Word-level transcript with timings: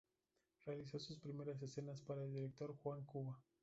Realizó 0.65 0.97
sus 0.97 1.19
primeras 1.19 1.61
escenas 1.61 2.01
para 2.01 2.23
el 2.23 2.33
director 2.33 2.75
Juan 2.81 3.03
Cuba. 3.05 3.39